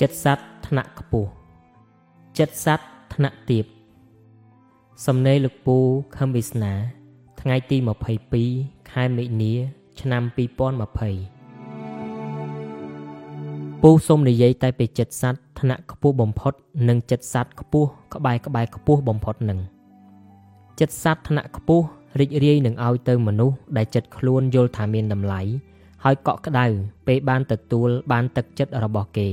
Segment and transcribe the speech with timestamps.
[0.00, 1.30] ចិត្តសัตว์ថ្នាក់ខ្ពស់
[2.38, 3.64] ចិត្តសัตว์ថ្នាក់ទាប
[5.06, 5.76] សំណេរលោកពូ
[6.16, 6.72] ខំវាសនា
[7.40, 7.76] ថ្ងៃទី
[8.34, 9.54] 22ខែមិនិនា
[10.00, 10.22] ឆ្នាំ
[11.42, 16.52] 2020ពូសូមនិយាយតែពីចិត្តសัตว์ថ្នាក់ខ្ពស់បំផុត
[16.88, 19.58] និងចិត្តសัตว์ខ្ពស់ក្បែរក្បែរខ្ពស់បំផុតនឹង
[20.80, 21.84] ចិត្តសัตว์ថ្នាក់ខ្ពស់
[22.20, 25.40] រីករាយនឹងឲ្យទៅមនុស្សដែលចិត្តខ្លួនយល់ថាមានតម្លៃ
[26.04, 26.66] ហើយកក់ក្ដៅ
[27.06, 29.28] ពេលបានទទួលបានទឹកចិត្តរបស់គេ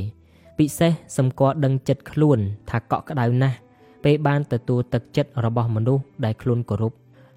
[0.58, 2.38] ពិសេសសម្គាល់ដឹងចិត្តខ្លួន
[2.70, 3.56] ថាកក់ក្ដៅណាស់
[4.04, 6.92] ពេលបានទទួលទឹកចិត្តរបស់មនុស្សដែលខ្លួនគោរព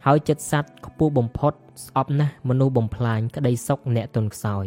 [0.06, 1.54] ហើយចិត្តសัตว์ខ្ពស់បំផុត
[1.86, 4.66] ស្អប់ណាស់មនុស្សបំផ្លាញក្តីសុខអ្នកទុនខ្សោយ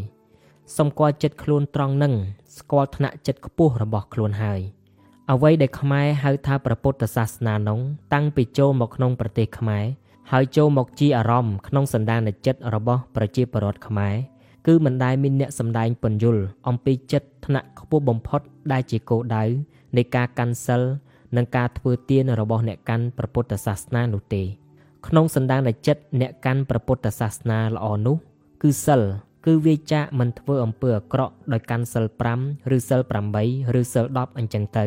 [0.79, 2.15] សម្គាល់ចិត្តខ្លួនត្រង់នឹង
[2.59, 4.61] ស្គាល់ថ្នាក់ចិត្តខ្ពស់របស់ខ្លួនហើយ
[5.31, 7.81] អ្វីដែលខ្មែរហៅថាព្រះពុទ្ធសាសនានោះ
[8.13, 9.85] តាំងពីចូលមកក្នុងប្រទេសខ្មែរ
[10.33, 14.15] ហើយចូលមកជាអារម្មណ៍ក្នុងសន្តានចិត្តរបស់ប្រជាពលរដ្ឋខ្មែរ
[14.73, 18.41] គឺមិនដែលមានអ្នកសម្ដែងពន្យល់អំពីចិត្តថ្នាក់ខ្ពស់បំផុត
[18.73, 19.45] ដែលជាគោលដៅ
[19.97, 20.83] នៃការកាន់សិល
[21.37, 24.43] និងការធ្វើទានរបស់អ្នកកាន់ព្រះពុទ្ធសាសនានោះទេ
[25.07, 28.17] ក្នុងសន្តានចិត្តអ្នកកាន់ព្រះពុទ្ធសាសនាល្អនោះ
[28.63, 29.01] គឺសិល
[29.47, 32.07] គឺវាចាកមិនធ្វើអំពើអាក្រក់ដោយកាន់សិល
[32.41, 33.01] 5ឬសិល
[33.39, 34.85] 8ឬសិល10អញ្ចឹងទៅ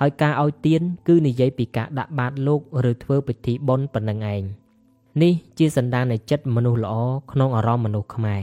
[0.00, 4.42] ហើយការឲ្យទានគឺនិយាយពីការដាក់បាតលោកឬធ្វើពិធីបុណ្យប៉ុណ្ណឹងឯង
[5.22, 6.94] នេះជាសន្តានចិត្តមនុស្សល្អ
[7.32, 8.42] ក្នុងអារម្មណ៍មនុស្សខ្មែរ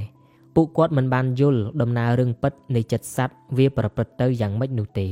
[0.55, 5.07] ពួកគាត់មិនបានយល់ដំណើររឿងពិតនៃចិត្តសัตว์វាប្រព្រឹត្តទៅយ៉ាងម៉េចនោះទេ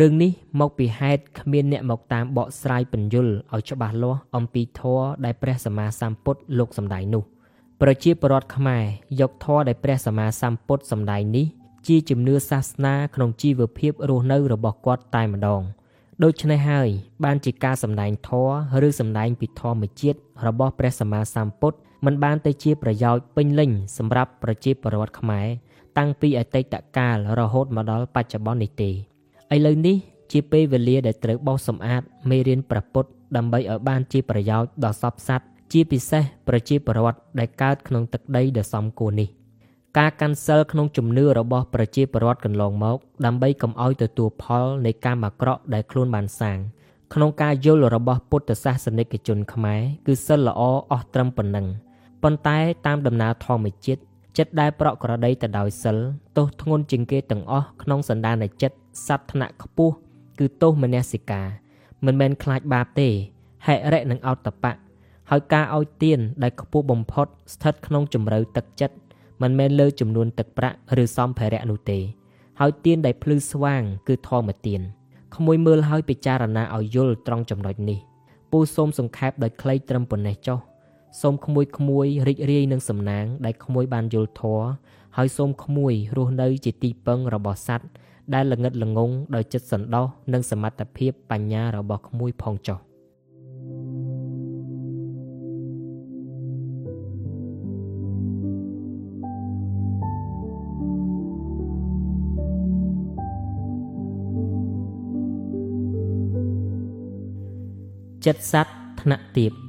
[0.00, 7.22] រឿងនេះមកពីហេតុគ្មានអ្នកមកតាមបកស្រាយពន្យល់ឲ្យច្បាស់លាស់អំពីធម៌ដែលព្រះសម្មាសម្ពុទ្ធលោកសម្ដែងនោះ
[7.80, 8.84] ប្រជាពលរដ្ឋខ្មែរ
[9.20, 11.46] យកធម៌ដែលព្រះសម្មាសម្ពុទ្ធសម្ដែងនេះ
[11.86, 15.62] ជាជំនឿសាសនាក្នុងជីវភាពរស់នៅរបស់គាត់តែម្ដង
[16.24, 16.88] ដូច្នេះហើយ
[17.24, 25.46] បានជាការសម្ដែងធម៌ឬសម្ដែងពីធម្មជាតិរបស់ព្រះសម្មាសម្ពុទ្ធ មិនបានទៅជាប្រយោជន៍ពេញលេញសម្រាប់ប្រជាពលរដ្ឋខ្មែរ
[25.98, 29.96] តាំងពីអតីតកាលរហូតមកដល់បច្ចុប្បន្ននេះទេឥឡូវនេះ
[30.32, 33.04] ជាពេលវេលាដែលត្រូវបោសសម្អាតមេរៀនប្រពុត
[33.36, 39.28] ដើម្បីឲ្យបានជាប្រយោជន៍ដល់សពសត្វជាពិសេសប្រជាពលរដ្ឋដែលកើតក្នុងទឹកដីដ៏សំគួរនេះ
[39.98, 46.58] ការកាន់សិលក្នុងជំនឿរបស់ប្រជាពលរដ្ឋកន្លងមកដើម្បីកុំឲ្យទទួលផលនៃកម្មអាក្រក់ដែលខ្លួនបានសាង
[47.14, 50.60] ក្នុងការយល់របស់ពុទ្ធសាសនិកជនខ្មែរគឺសិលល្អ
[50.92, 51.66] អស់ត្រឹមប៉ុណ្ណឹង
[52.22, 54.00] ប៉ុន្តែតាមដំណើរធម្មជាតិ
[54.38, 55.96] ចិត្តដែលប្រក់ក្រដីទៅដោយសិល
[56.36, 59.94] ទោសធ្ងន់ជាងគេទាំងអស់ក្នុងសន្តានចិត្តសត្វថ្នាក់ខ្ពស់
[60.38, 61.46] គឺទោសមនសិការ
[62.04, 63.08] មិនមែនខ្លាចបាបទេ
[63.66, 64.74] ហិរិនិងអតបៈ
[65.30, 68.96] ហើយការឲ្យទានដែលខ្ពស់បំផុតស្ថិតក្នុងជំរៅទឹកចិត្ត
[69.42, 71.98] មិនមែនលើចំនួនទឹកប្រាក់ឬសម្ភារៈនោះទេ
[72.60, 74.80] ហើយទានដែលភ្លឺស្វាងគឺធម្មទាន
[75.34, 77.98] ក្មួយមើលហើយពិចារណាឲ្យយល់ត្រង់ចំណុចនេះ
[78.50, 80.58] ពូសូមសង្ខេបដោយខ្លីត្រឹមប៉ុណ្ណេះចុះ
[81.20, 84.66] សូមក្មួយក្មួយរីករាយនឹងសំណាង ដែលក្មួយបានយល់ធម៌
[85.16, 87.86] ហើយសូមក្មួយរស់នៅជាទីពឹងរបស់សត្វ
[88.34, 92.78] ដែលល្ងិតល្ងងដោយចិត្តសន្តោសនិងសមត្ថភាពបញ្ញារបស់ក្មួយផងចុះ
[108.24, 109.65] ចិត្តសัตว์ថ្នាក់ទៀប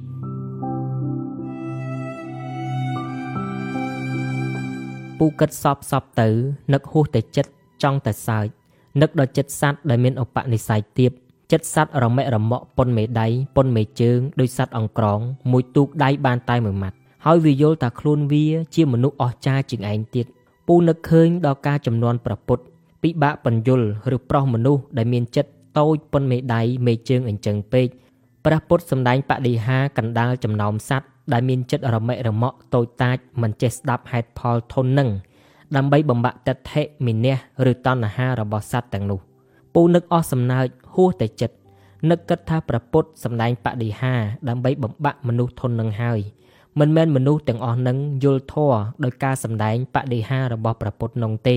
[5.17, 6.29] ពូគិតសពសពទៅ
[6.73, 7.51] នឹកហួសតែចិត្ត
[7.83, 8.47] ចង់តែសើច
[9.01, 11.11] នឹកដល់ចិត្តសัตว์ដែលមានឧបនិស្ស័យទៀប
[11.51, 15.19] ចិត្តសัตว์រមែករមាក់ប៉ុនមេដៃប៉ុនមេជើងដោយសัตว์អង្ក្រង
[15.51, 18.45] មួយទូកដៃបានតែមួយម៉ាត់ហើយវាយល់ថាខ្លួនវា
[18.75, 20.25] ជាមនុស្សអស្ចារ្យជាងឯងទៀត
[20.67, 22.59] ពូនឹកឃើញដល់ការចំនួនប្រពុត
[23.03, 23.81] ពិបាកបញ្យល
[24.15, 27.87] ឬប្រុសមនុស្សដែលមានចិត្តតូចប៉ុនមេដៃមេជើងអញ្ចឹងពេក
[28.45, 35.10] ព្រះពុទ្ធសម្ដែងបដិហាកណ្ដាលចំណោមសัตว์ ដែលមានចិត្តរមែករមាក់តូចតាចមិនចេះស្ដាប់ហេតុផលធន់នឹង
[35.76, 37.36] ដើម្បីបំបាក់ទិដ្ឋិមីនះ
[37.70, 39.20] ឬតណ្ហារបស់សត្វទាំងនោះ
[39.74, 41.56] ពូនឹកអស់សំណើចហួសតែចិត្ត
[42.10, 44.14] នឹកគិតថាប្រពុតសម្ដែងបដិហា
[44.48, 46.20] ដើម្បីបំបាក់មនុស្សធន់នឹងហើយ
[46.80, 51.56] មិនមែនមនុស្សទាំងអស់នឹងយល់ធម៌ដោយការសម្ដែងបដិហារបស់ប្រពុតនោះទេ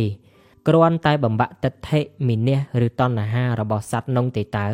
[0.68, 4.68] គ្រាន់តែបំបាក់ទិដ្ឋិមីនះឬតណ្ហារបស់សត្វនោះទេតើ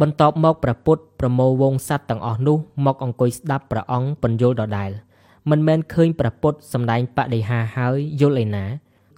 [0.00, 2.56] បន្ទាប់មកព្រះពុទ្ធប្រមូលវងសត្វទាំងអស់នោះ
[2.86, 4.90] មកអង្គុយស្ដាប់ព្រះអង្គពន្យល់ដដែល
[5.50, 8.64] មិនមែនឃើញព្រះពុទ្ធសម្ដែងបដិហាហើយយល់ឯណា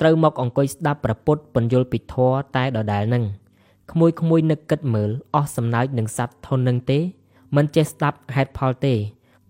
[0.00, 3.24] ត្រូវមកអង្គុយស្ដាប់ព្រះពុទ្ធពន្យល់ពីធម៌តែដដែលនឹង
[3.92, 6.98] ក្មួយក្មួយនឹកគិតមើលអស់សំណើចនឹងសត្វធននឹងទេ
[7.56, 8.94] មិនចេះស្ដាប់ហេតុផលទេ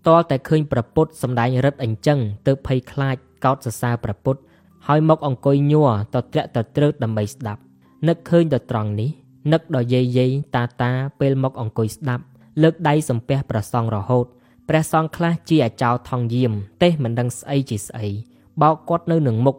[0.07, 4.41] តលតែឃើញព្រះពុទ្ធសម្ដែងរិទ្ធអញ្ចឹងទើបភ័យខ្លាចកោតសរសើរព្រះពុទ្ធ
[4.87, 7.61] ហើយមកអង្គុយញ័រតត្រាក់តត្រើតដើម្បីស្ដាប់
[8.07, 9.11] នឹកឃើញដល់ត្រង់នេះ
[9.51, 12.23] នឹកដល់យាយយាយតាតាពេលមកអង្គុយស្ដាប់
[12.63, 14.25] លើកដៃសំពះព្រះសង្ឃរហូត
[14.69, 16.51] ព្រះសង្ឃខ្លះជាអាចោថងយាម
[16.83, 18.07] ទេសមិនដឹងស្អីជាស្អី
[18.61, 19.55] បោកគាត់នៅនឹងមុខ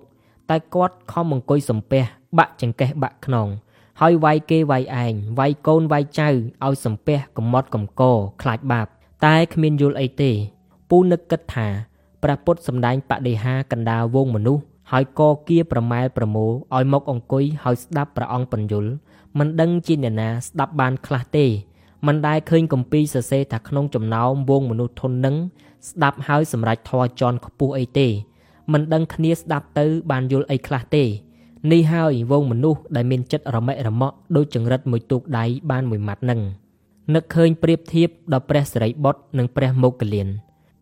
[0.50, 2.02] តែគាត់ខំអង្គុយសំពះ
[2.38, 3.48] បាក់ចង្កេះបាក់ខ្នង
[4.00, 6.28] ហើយវាយគេវាយឯងវាយកូនវាយចៅ
[6.64, 8.02] ឲ្យសំពះកំមត់កំក
[8.42, 8.86] ខ្លាចបាប
[9.26, 10.32] តែគ្មានយល់អីទេ
[10.90, 11.66] ពូនឹកគិតថា
[12.22, 14.62] ព្រះពុទ្ធសម្ដែងបដិហាកណ្ដាលវងមនុស្ស
[14.92, 18.86] ហើយកគៀប្រម៉ែលប្រមូលឲ្យមកអង្គុយហើយស្ដាប់ព្រះអង្គបញ្យល
[19.38, 21.46] មិនដឹងជាអ្នកណាស្ដាប់បានខ្លះទេ
[22.06, 25.36] មិនដែលឃើញគម្ពីរសរសេរថាក្នុងចំណោមវងមនុស្សធននឹង
[25.88, 28.08] ស្ដាប់ហើយសម្រេចធរចន់ខ្ពស់អីទេ
[28.72, 31.04] មិនដឹងគ្នាស្ដាប់ទៅបានយល់អីខ្លះទេ
[31.72, 36.40] នេះហើយវងមនុស្សដែលមានចិត្តរមែករមាក់ដូចចង្រិតមួយទូកដៃបានមួយម៉ាត់នឹង
[37.14, 40.28] នឹកឃើញប្រៀបធៀបដល់ព្រះសិរីបុត្រនិងព្រះមោគលាន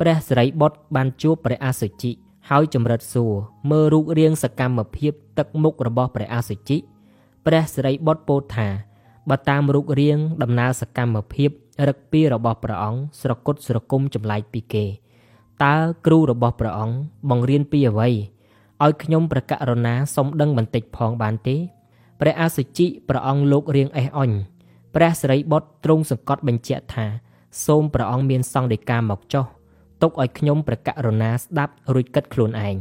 [0.01, 2.11] ព្រះសិរីបុត្របានជួបព្រះអសុជិ
[2.51, 3.33] ហើយចម្រិតសួរ
[3.71, 6.79] មើលរូបរាងសកម្មភាពទឹកមុខរបស់ព្រះអសុជិ
[7.47, 8.69] ព្រះសិរីបុត្រពោលថា
[9.31, 11.51] បើតាមរូបរាងដំណើរសកម្មភាព
[11.89, 14.85] រឹកពីរបស់ព្រះអង្គស្រគត់ស្រគុំចម្លែកពីគេ
[15.65, 15.75] តើ
[16.07, 16.97] គ្រូរបស់ព្រះអង្គ
[17.31, 18.09] បង្រៀនពីអ្វី
[18.85, 21.57] ឲ្យខ្ញុំប្រកាសរណាសុំដឹងបន្តិចផងបានទេ
[22.21, 24.31] ព្រះអសុជិព្រះអង្គលោករៀងអេះអញ
[24.95, 27.07] ព្រះសិរីបុត្រទ្រង់សង្កត់បញ្ជាក់ថា
[27.67, 29.47] សូមព្រះអង្គមានសង្ឃដីកាមកចុះ
[30.03, 32.77] ទុកឲ្យខ្ញុំប្រកាសរណាស្ដាប់រួចគិតខ្លួនឯង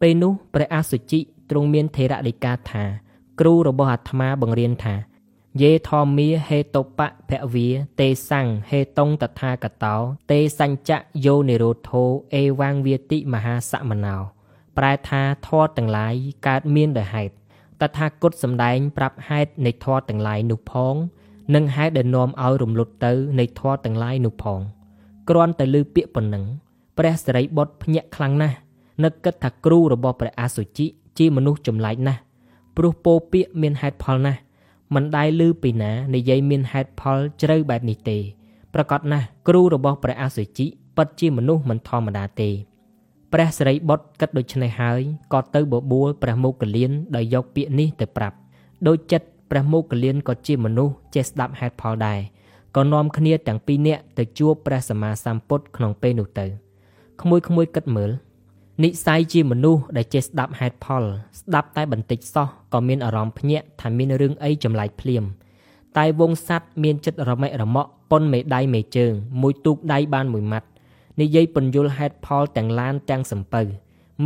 [0.00, 1.20] ពេលនោះព្រះអសុជិ
[1.50, 2.84] ទ្រង់មានថេរដីកាថា
[3.40, 4.94] គ្រូរបស់អាត្មាបង្រៀនថា
[5.62, 7.68] យេធម្មាហេតុបៈភវា
[8.00, 8.40] ទេសੰ
[8.70, 9.96] ហេតុងតថាកតោ
[10.32, 10.90] ទេសញ្ច
[11.24, 12.04] យោនិរោធោ
[12.34, 14.16] អេវាងវាតិមហាសមណោ
[14.76, 16.14] ប្រែថាធម៌ទាំងឡាយ
[16.46, 17.32] កើតមានដោយហេតុ
[17.88, 20.94] តថាគតសំដែងប្រាប់ហេតុនៃធម៌ទាំងឡាយនោះផង
[21.54, 24.60] និងហេតុដែលនាំឲ្យរំលត់ទៅនៃធម៌ទាំងឡាយនោះផង
[25.28, 26.44] គ្រាន់តែលើពាក្យប៉ុណ្ណឹង
[26.98, 28.56] ព្រះសិរីបុត្រភ្ញាក់ខ្លាំងណាស់
[29.04, 30.86] នឹកគិតថាគ្រូរបស់ព្រះអសុជិ
[31.18, 32.20] ជាមនុស្សចម្លែកណាស់
[32.76, 34.40] ព្រោះពោពាក្យមានហេតុផលណាស់
[34.94, 38.18] មិនដែលឮពីណានិយាយមានហេតុផលជ្រៅបែបនេះទេ
[38.74, 42.50] ប្រកាសណាស់គ្រូរបស់ព្រះអសុជិពិតជាមនុស្សមិនធម្មតាទេ
[43.32, 45.00] ព្រះសិរីបុត្រគិតដូច្នេះហើយ
[45.32, 48.36] ក៏ទៅបបួលព្រះមោគលានដោយយកពាក្យនេះទៅប្រាប់
[48.88, 52.20] ដោយចិត្តព្រះមោគលានក៏ជាមនុស្សចេះស្ដាប់ហេតុផលដែរ
[52.76, 56.46] ក៏នាំគ្នាទាំងពីរនាក់ទៅជួបព្រះសម្មាសម្ពុទ្ធក្នុងពេលនោះទៅ
[57.20, 58.10] ក្មួយក្មួយគិតមើល
[58.84, 61.02] និស័យជាមនុស្សដែលចេះស្ដាប់ហេតុផល
[61.40, 65.24] ស្ដាប់តែបន្តិចសោះក៏មានអារម្មណ៍ភ្ញាក់ថាមានរឿងអីចម្លែកភ្លាម
[65.98, 69.12] តែវងសัตว์មានចិត្តរមែករមាក់ប៉ុនមេដៃមេជើង
[69.42, 70.68] មួយទូកដៃបានមួយម៉ាត់
[71.20, 73.62] និយាយពន្យល់ហេតុផលទាំងឡានទាំងសំពៅ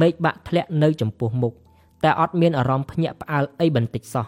[0.00, 1.52] មេឃបាក់ធ្លាក់នៅចំពោះមុខ
[2.04, 4.26] តែអត់មានអារម្មណ៍ភ្ញាក់ផ្អើលអីបន្តិចសោះ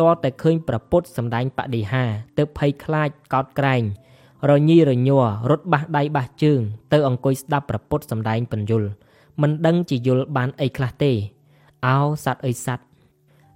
[0.00, 2.04] តរតែឃើញប្រពុតសម្ដែងបដិហា
[2.38, 3.82] ទៅភ័យខ្លាចកោតក្រែង
[4.50, 6.60] រញីរញ័ររត់បះដៃបះជើង
[6.92, 8.90] ទៅអង្គុយស្ដាប់ប្រពុតសម្ដែងពន្យល់
[9.41, 11.11] មិនដឹងជាយល់បានអីខ្លះទេ
[11.85, 12.87] អោសัตว์អីសัตว์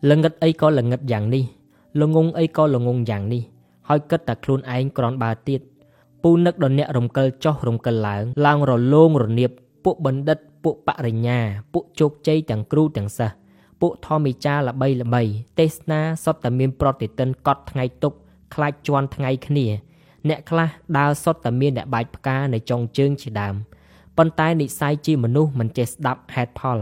[0.09, 1.45] ល្ងឹតអីក៏ល្ងឹតយ៉ាងនេះ
[2.01, 3.43] ល្ងងអីក៏ល្ងងយ៉ាងនេះ
[3.87, 5.61] ហើយគិតតែខ្លួនឯងក្រនបើទៀត
[6.23, 9.51] ពូនឹកដល់អ្នករំកិលចុះរំកិលឡើងឡើងរលោងរនៀប
[9.83, 11.39] ពួកបណ្ឌិតពួកបរិញ្ញា
[11.73, 13.35] ពួកជោគជ័យទាំងគ្រូទាំងសិស្ស
[13.81, 15.21] ពួកធម្មិចារល្បីល្បី
[15.59, 18.13] ទេសនាសុទ្ធតែមានប្រតិទិនកត់ថ្ងៃទុក
[18.53, 19.65] ខ្លាចជន់ថ្ងៃគ្នា
[20.29, 23.55] អ្នកខ្លះដើរសុទ្ធតែមានអ្នកបាច់ផ្កានៅចុងជើងជាដើម
[24.18, 26.78] ប៉ុន្តែនិស័យជាមនុស្សមិនចេះស្ដាប់ហេតុផល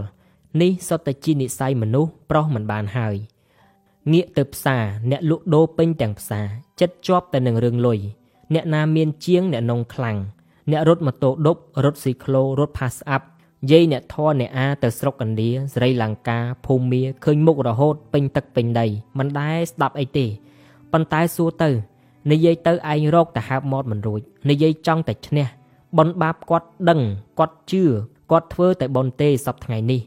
[0.62, 3.14] នេះសុទ្ធតែជានិស័យមនុស្សប្រុសមិនបានហើយ
[4.12, 6.46] ងាកទៅផ្សារអ្នកលក់ដូរពេញទាំងផ្សារ
[6.80, 7.98] ចិត្តជាប់តែនឹងរឿងលុយ
[8.54, 10.18] អ្នកណាមានជាងអ្នកនងខ្លាំង
[10.70, 13.26] អ្នករត់ម៉ូតូដប់រត់ស៊ីក្លូរត់ផាសអាប់
[13.70, 18.86] យាយអ្នកធរអ្នកអាទៅស្រុកឥណ្ឌាស្រីលង្កាភូមាឃើញមុខរហូតពេញទឹកពេញដី
[19.18, 20.26] មិនដែលស្ដាប់អីទេ
[20.92, 21.70] ប៉ុន្តែសួរទៅ
[22.30, 24.20] និយាយទៅឯងរកទៅហើបមាត់មិនរួច
[24.50, 25.46] និយាយចង់តែឈ្នះ
[25.98, 27.00] បនបាបគាត់ដឹង
[27.38, 27.82] គាត់ជឿ
[28.30, 30.00] គាត់ធ្វើតែបនទេសប្ថ្ងៃនេះ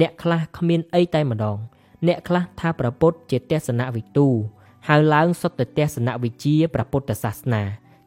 [0.00, 1.58] អ្នកខ្លះគ្មានអីតែម្ដង
[2.06, 4.28] អ្នកខ្លះថាប្រពុតជាទស្សនវិទូ
[4.88, 7.62] ហៅឡើងសុទ្ធតែទស្សនវិជ្ជាព្រះពុទ្ធសាសនា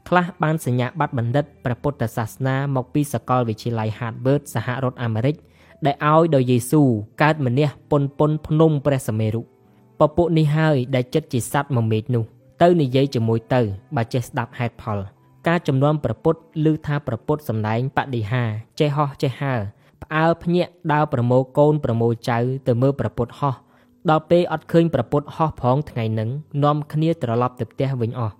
[0.10, 5.36] ខ្លះបានសញ្ញាបត្របណ្ឌិតព្រះពុទ្ធសាសនាមកពីសាកលវិទ្យាល័យ Harvard សហរដ្ឋអាមេរិក
[5.86, 6.84] ដែលឲ្យដោយយេស៊ូ
[7.22, 9.42] កើតម្នេះពុនពុនភ្នំព្រះសមេរុ
[10.00, 12.24] ពពួកនេះហើយដែលចិត្តជាសัตว์មមេឃនោះ
[12.62, 13.62] ទៅនិយាយជាមួយទៅ
[13.96, 15.00] បើចេះស្ដាប់ហេតុផល
[15.48, 16.36] ការចំនួនប្រពុត
[16.72, 18.44] ឬថាប្រពុតសំដែងបដិហា
[18.80, 19.54] ចេះហោះចេះហើ
[20.04, 22.38] ផ្អើលភ្ញាក់ដើរប្រមូលកូនប្រមូលចៅ
[22.68, 23.56] ទៅមើលប្រពុតហោះ
[24.10, 26.30] ដល់ពេលអត់ឃើញប្រពុតហោះផងថ្ងៃនឹង
[26.64, 28.36] នាំគ្នាត្រឡប់ទៅផ្ទះវិញអស់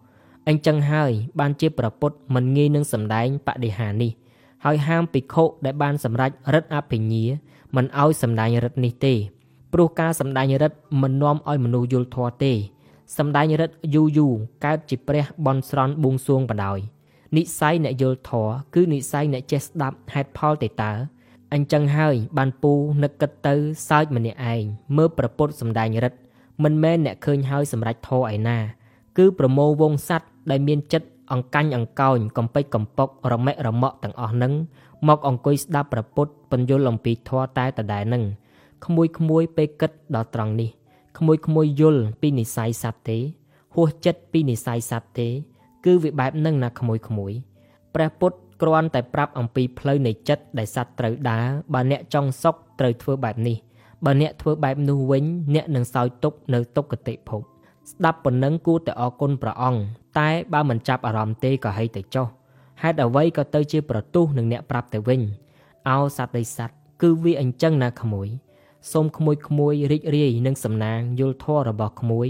[0.48, 4.12] អញ្ចឹងហើយបានជាប្រពុតមិនងាយនឹងសំដែងបដិហានេះ
[4.66, 7.26] ហើយហាមភិក្ខុដែលបានសម្រេចរិទ្ធអភិញា
[7.76, 9.14] មិនឲ្យសម្ដែងរិទ្ធនេះទេ
[9.74, 12.54] ព្រោះការសម្ដែងរិទ្ធមិននាំឲ្យមនុស្សយល់ធម៌ទេ
[13.18, 14.34] សម្ដែងរិទ្ធយូរយូរ
[14.66, 16.95] កើតជាព្រះបនស្រន់បួងសួងបដ ாய்
[17.36, 20.92] និស័យអ្នកយល់ធម៌គឺនិស័យអ្នកចេះស្ដាប់ហេតុផលទេតើ
[21.54, 22.74] អញ្ចឹងហើយបានពូ
[23.04, 23.56] នឹកគិតទៅ
[23.90, 24.64] សើចម្នាក់ឯង
[24.98, 26.20] មើលប្រពុតសម្ដែងរិទ្ធ
[26.64, 28.58] មិនមែនអ្នកឃើញហើយសម្រេចធរឯណា
[29.18, 34.54] គឺប្រមោវងសัตว์ដែលមានចិត្តអង្កាញ់អង្កោញកំពេចកំប៉ុករមែករមាក់ទាំងអស់នឹង
[35.08, 38.24] មកអង្គុយស្ដាប់ប្រពុតបញ្យលអំពីធម៌តែដដែលនឹង
[38.86, 40.70] ក្មួយក្មួយពេលគិតដល់ត្រង់នេះ
[41.18, 43.18] ក្មួយក្មួយយល់ពីនិស័យសត្វទេ
[43.76, 45.28] ហួសចិត្តពីនិស័យសត្វទេ
[45.86, 47.34] គឺវាបែបនឹងណាក្មួយក្មួយ
[47.96, 53.58] ព្រះពុទ្ធគ្រាន់តែប្រាប់អំពីផ្លូវនៃចិត្តដែលសត្វត្រូវដើរបើអ្នកចង់សុខត្រូវធ្វើបែបនេះ
[54.06, 55.24] បើអ្នកធ្វើបែបនោះវិញ
[55.56, 57.42] អ្នកនឹងសោយទុក្ខនៅទុក្ខតិភព
[57.92, 59.82] ស្ដាប់ប៉ុណ្ណឹងគួរតែអរគុណព្រះអង្គ
[60.20, 62.28] តែបើមិនចាប់អារម្មណ៍ទេក៏ហីទៅចុះ
[62.82, 65.22] ហេតុអ្វីក៏ទៅជាប្រទុះនឹងអ្នកប្រាប់ទៅវិញ
[65.90, 68.28] អោសត្វដីសត្វគឺវាអញ្ចឹងណាក្មួយ
[68.92, 72.28] សូមក្មួយក្មួយរីករាយនឹងសំណាងយល់ធម៌របស់ក្មួយ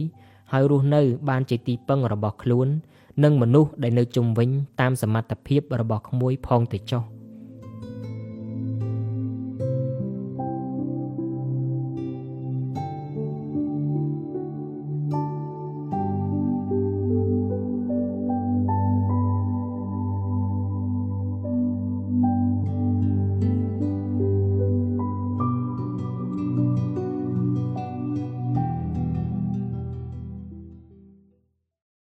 [0.52, 2.68] ហើយរស់នៅបានជាទីពឹងរបស់ខ្លួន
[3.24, 4.50] និងមនុស្សដែលនៅជុំវិញ
[4.82, 7.15] តាមសមត្ថភាពរបស់ក្មួយផងទៅចុះ